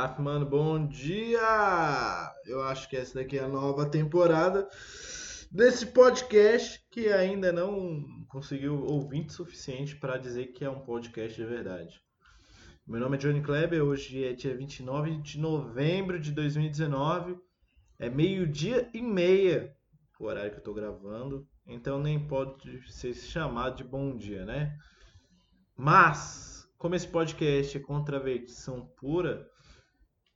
[0.00, 2.34] Mano, bom dia!
[2.46, 4.66] Eu acho que essa daqui é a nova temporada
[5.52, 11.46] desse podcast que ainda não conseguiu ouvinte suficiente para dizer que é um podcast de
[11.46, 12.00] verdade.
[12.86, 17.36] Meu nome é Johnny Kleber, hoje é dia 29 de novembro de 2019,
[17.98, 19.76] é meio-dia e meia
[20.18, 24.74] o horário que eu tô gravando, então nem pode ser chamado de bom dia, né?
[25.76, 29.46] Mas, como esse podcast é contravenção pura,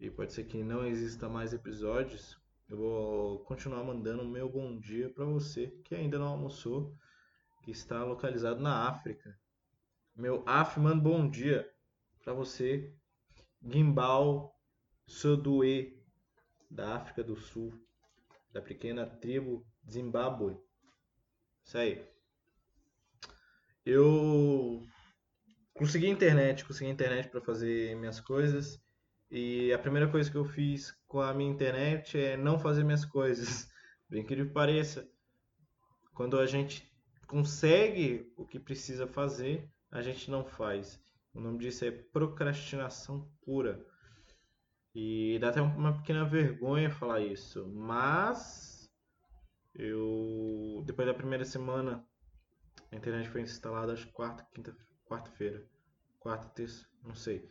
[0.00, 4.78] e pode ser que não exista mais episódios, eu vou continuar mandando o meu bom
[4.78, 6.96] dia para você que ainda não almoçou,
[7.62, 9.36] que está localizado na África.
[10.14, 11.68] Meu Afman bom dia
[12.22, 12.94] para você,
[13.60, 14.54] Gimbal
[15.06, 16.00] Sodue,
[16.70, 17.72] da África do Sul,
[18.52, 20.56] da pequena tribo Zimbábue.
[21.64, 22.06] Isso aí.
[23.84, 24.82] Eu
[25.74, 28.78] consegui internet, consegui internet para fazer minhas coisas
[29.30, 33.04] e a primeira coisa que eu fiz com a minha internet é não fazer minhas
[33.04, 33.68] coisas.
[34.08, 35.06] Bem que pareça,
[36.14, 36.90] quando a gente
[37.26, 40.98] consegue o que precisa fazer, a gente não faz.
[41.34, 43.84] O nome disso é procrastinação pura.
[44.94, 48.90] E dá até uma pequena vergonha falar isso, mas
[49.74, 52.04] eu depois da primeira semana
[52.90, 55.64] a internet foi instalada acho quarta, quinta, quarta-feira,
[56.18, 57.48] quarta, terça, não sei.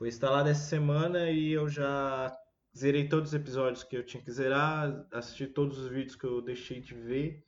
[0.00, 2.34] Foi instalado essa semana e eu já
[2.74, 6.40] zerei todos os episódios que eu tinha que zerar, assisti todos os vídeos que eu
[6.40, 7.44] deixei de ver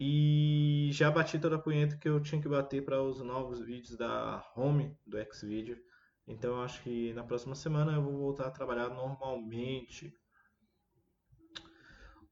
[0.00, 3.96] e já bati toda a punheta que eu tinha que bater para os novos vídeos
[3.96, 5.78] da Home do Xvideo.
[6.26, 10.12] Então eu acho que na próxima semana eu vou voltar a trabalhar normalmente.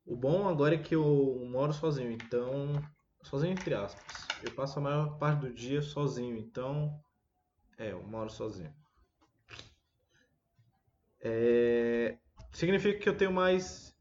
[0.05, 2.83] O bom agora é que eu moro sozinho, então
[3.22, 4.27] sozinho entre aspas.
[4.42, 7.00] Eu passo a maior parte do dia sozinho, então
[7.78, 8.75] é, eu moro sozinho.
[11.28, 12.16] É,
[12.52, 13.92] significa que eu tenho mais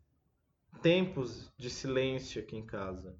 [0.84, 3.18] tempos de silêncio aqui em casa.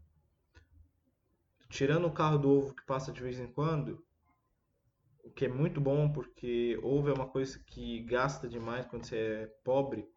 [1.70, 4.06] Tirando o carro do ovo que passa de vez em quando,
[5.24, 9.18] o que é muito bom porque ovo é uma coisa que gasta demais quando você
[9.18, 10.08] é pobre.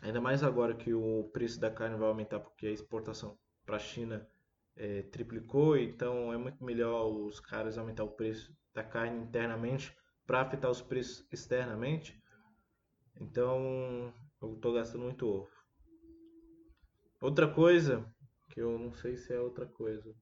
[0.00, 3.78] Ainda mais agora que o preço da carne vai aumentar porque a exportação para a
[3.78, 4.26] China
[4.74, 9.94] é, triplicou, então é muito melhor os caras aumentar o preço da carne internamente
[10.26, 12.21] para afetar os preços externamente.
[13.22, 14.12] Então,
[14.42, 15.48] eu estou gastando muito ovo.
[17.20, 18.04] Outra coisa,
[18.50, 20.12] que eu não sei se é outra coisa.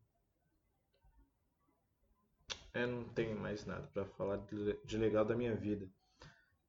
[2.74, 4.36] É, não tenho mais nada para falar
[4.84, 5.88] de legal da minha vida.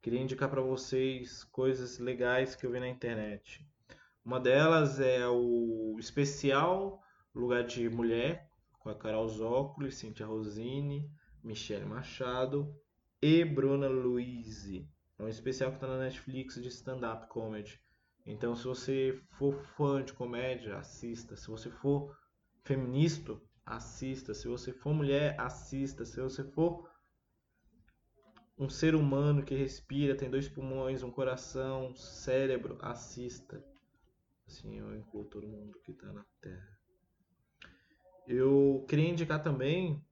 [0.01, 3.67] Queria indicar para vocês coisas legais que eu vi na internet.
[4.23, 7.03] Uma delas é o especial
[7.35, 8.49] Lugar de Mulher,
[8.79, 11.11] com a Carol Zócoli, Cintia Rosini,
[11.43, 12.73] Michelle Machado
[13.21, 14.81] e Bruna Luiz.
[15.21, 17.79] É um especial que está na Netflix de stand-up comedy.
[18.25, 21.35] Então, se você for fã de comédia, assista.
[21.35, 22.17] Se você for
[22.63, 24.33] feminista, assista.
[24.33, 26.05] Se você for mulher, assista.
[26.05, 26.89] Se você for
[28.57, 33.63] um ser humano que respira, tem dois pulmões, um coração, cérebro, assista.
[34.47, 36.79] Assim eu incluo todo mundo que está na Terra.
[38.27, 40.03] Eu queria indicar também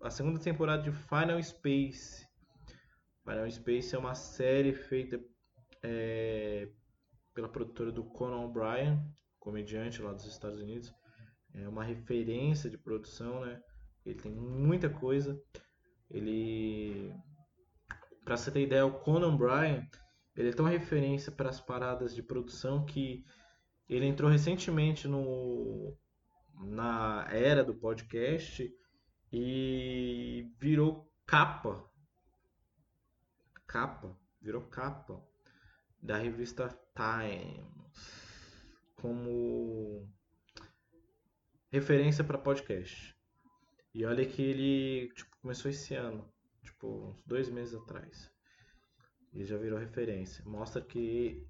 [0.00, 2.29] a segunda temporada de Final Space
[3.24, 5.20] Final Space é uma série feita
[5.82, 6.68] é,
[7.34, 9.00] pela produtora do Conan O'Brien,
[9.38, 10.92] comediante lá dos Estados Unidos.
[11.54, 13.60] É uma referência de produção, né?
[14.04, 15.40] Ele tem muita coisa.
[16.10, 17.12] Ele,
[18.24, 19.88] para você ter ideia, o Conan O'Brien
[20.36, 23.24] ele é tão referência para as paradas de produção que
[23.88, 25.96] ele entrou recentemente no
[26.54, 28.70] na era do podcast
[29.32, 31.89] e virou capa
[33.70, 35.24] capa, virou capa
[36.02, 38.40] da revista Times
[38.96, 40.08] como
[41.70, 43.16] referência para podcast.
[43.94, 46.28] E olha que ele tipo, começou esse ano,
[46.64, 48.28] tipo uns dois meses atrás.
[49.32, 50.44] E já virou referência.
[50.44, 51.46] Mostra que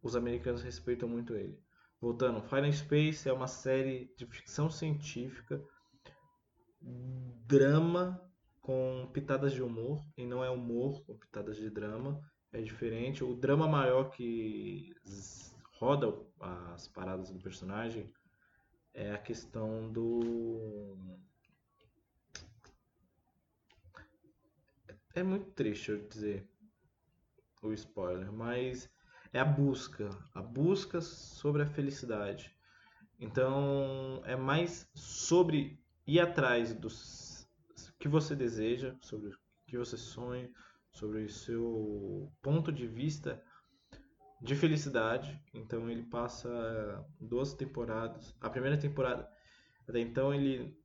[0.00, 1.60] os americanos respeitam muito ele.
[2.00, 5.60] Voltando, Final Space é uma série de ficção científica,
[6.80, 8.25] drama
[8.66, 12.20] com pitadas de humor, e não é humor com pitadas de drama,
[12.52, 13.22] é diferente.
[13.22, 14.92] O drama maior que
[15.74, 16.12] roda
[16.74, 18.12] as paradas do personagem
[18.92, 20.98] é a questão do.
[25.14, 26.44] É muito triste eu dizer
[27.62, 28.90] o spoiler, mas
[29.32, 32.52] é a busca, a busca sobre a felicidade.
[33.20, 37.25] Então é mais sobre ir atrás dos
[37.98, 40.50] que você deseja, sobre o que você sonha,
[40.90, 43.42] sobre o seu ponto de vista
[44.40, 45.40] de felicidade.
[45.52, 48.34] Então ele passa duas temporadas.
[48.40, 49.28] A primeira temporada,
[49.88, 50.76] até então ele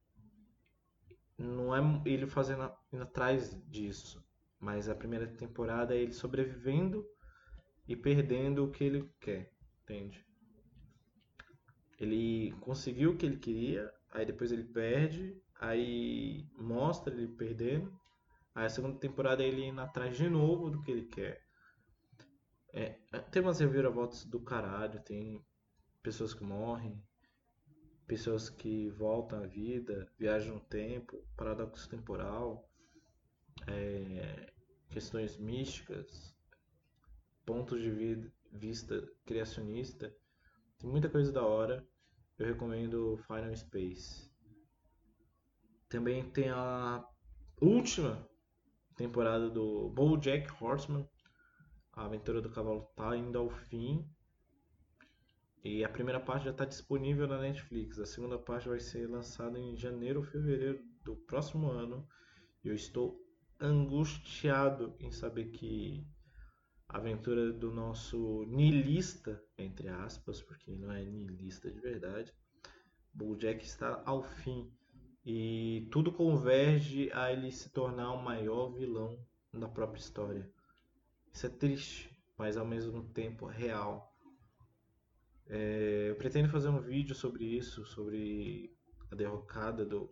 [1.38, 4.24] não é ele fazendo atrás disso,
[4.60, 7.06] mas a primeira temporada é ele sobrevivendo
[7.88, 9.52] e perdendo o que ele quer,
[9.84, 10.24] entende?
[12.02, 17.94] Ele conseguiu o que ele queria, aí depois ele perde, aí mostra ele perdendo,
[18.56, 21.40] aí a segunda temporada ele indo atrás de novo do que ele quer.
[22.74, 22.98] É,
[23.32, 25.46] tem umas reviravoltas do caralho, tem
[26.02, 27.00] pessoas que morrem,
[28.08, 32.68] pessoas que voltam à vida, viajam no tempo, paradoxo temporal,
[33.68, 34.52] é,
[34.90, 36.36] questões místicas,
[37.46, 40.12] pontos de vista criacionista.
[40.82, 41.88] Tem muita coisa da hora.
[42.40, 44.32] Eu recomendo Final Space.
[45.88, 47.08] Também tem a
[47.62, 48.28] última
[48.96, 51.08] temporada do BoJack Horseman.
[51.94, 54.04] A aventura do cavalo está indo ao fim.
[55.64, 58.00] E a primeira parte já está disponível na Netflix.
[58.00, 62.08] A segunda parte vai ser lançada em janeiro ou fevereiro do próximo ano.
[62.64, 63.24] Eu estou
[63.60, 66.04] angustiado em saber que
[66.92, 72.34] aventura do nosso nilista, entre aspas, porque não é nilista de verdade,
[73.14, 74.72] Bojack está ao fim.
[75.26, 79.18] E tudo converge a ele se tornar o maior vilão
[79.54, 80.52] da própria história.
[81.32, 84.12] Isso é triste, mas ao mesmo tempo real.
[85.48, 88.76] É, eu pretendo fazer um vídeo sobre isso, sobre
[89.12, 90.10] a derrocada do,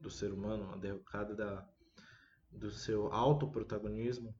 [0.00, 1.68] do ser humano, a derrocada da,
[2.50, 4.34] do seu autoprotagonismo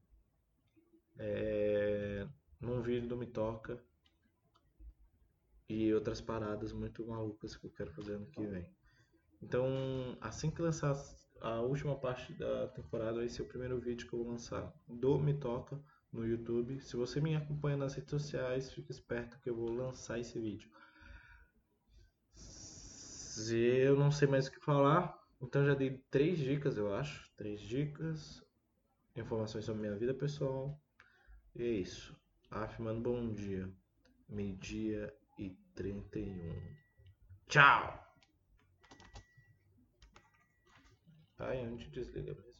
[1.19, 2.27] é,
[2.61, 3.83] num vídeo do Me Toca
[5.69, 8.71] e outras paradas muito malucas que eu quero fazer ano que vem.
[9.43, 10.95] Então, assim que lançar
[11.41, 15.19] a última parte da temporada, vai ser o primeiro vídeo que eu vou lançar do
[15.19, 15.81] Me Toca
[16.13, 16.81] no YouTube.
[16.81, 20.71] Se você me acompanha nas redes sociais, fique esperto que eu vou lançar esse vídeo.
[22.35, 27.31] Se eu não sei mais o que falar, então já dei três dicas, eu acho.
[27.37, 28.43] Três dicas,
[29.15, 30.81] informações sobre minha vida pessoal.
[31.59, 32.15] É isso.
[32.51, 33.73] Afirmando bom dia.
[34.29, 36.77] Meio-dia e 31.
[37.49, 38.07] Tchau!
[41.39, 42.56] Ai, onde desliga mesmo?